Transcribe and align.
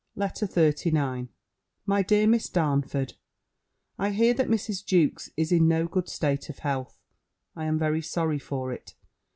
B. 0.15 0.21
LETTER 0.21 0.47
XXXIX 0.47 1.27
MY 1.85 2.01
DEAR 2.01 2.25
MISS 2.25 2.49
DARNFORD, 2.49 3.13
I 3.99 4.09
hear 4.09 4.33
that 4.33 4.47
Mrs. 4.49 4.83
Jewkes 4.83 5.29
is 5.37 5.51
in 5.51 5.67
no 5.67 5.85
good 5.85 6.09
state 6.09 6.49
of 6.49 6.57
health. 6.57 6.97
I 7.55 7.65
am 7.65 7.77
very 7.77 8.01
sorry 8.01 8.39
for 8.39 8.71
it. 8.73 8.95